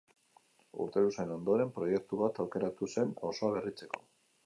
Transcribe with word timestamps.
Urte 0.85 1.03
luzeen 1.03 1.35
ondoren, 1.35 1.71
proiektu 1.77 2.21
bat 2.25 2.43
aukeratu 2.47 2.93
zen 2.97 3.17
auzoa 3.31 3.57
berritzeko. 3.59 4.07